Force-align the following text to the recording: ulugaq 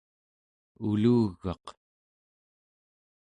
ulugaq 0.89 1.65